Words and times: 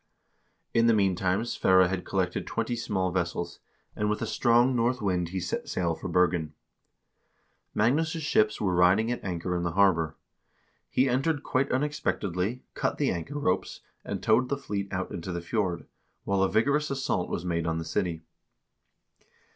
1 0.73 0.79
In 0.79 0.87
the 0.87 0.95
meantime 0.95 1.45
Sverre 1.45 1.87
had 1.87 2.05
collected 2.05 2.47
twenty 2.47 2.75
small 2.75 3.11
vessels, 3.11 3.59
and 3.95 4.09
with 4.09 4.19
a 4.19 4.25
strong 4.25 4.75
north 4.75 4.99
wind 4.99 5.29
he 5.29 5.39
set 5.39 5.69
sail 5.69 5.93
for 5.93 6.07
Bergen. 6.07 6.55
Magnus' 7.75 8.09
ships 8.13 8.59
were 8.59 8.73
riding 8.73 9.11
at 9.11 9.23
anchor 9.23 9.55
in 9.55 9.61
the 9.61 9.73
harbor. 9.73 10.15
He 10.89 11.07
entered 11.07 11.43
quite 11.43 11.71
unexpectedly, 11.71 12.63
cut 12.73 12.97
the 12.97 13.11
anchor 13.11 13.37
ropes, 13.37 13.81
and 14.03 14.23
towed 14.23 14.49
the 14.49 14.57
fleet 14.57 14.91
out 14.91 15.11
into 15.11 15.31
the 15.31 15.39
fjord, 15.39 15.85
while 16.23 16.41
a 16.41 16.49
vigorous 16.49 16.89
assault 16.89 17.29
was 17.29 17.45
made 17.45 17.67
on 17.67 17.77
the 17.77 17.85
city. 17.85 18.23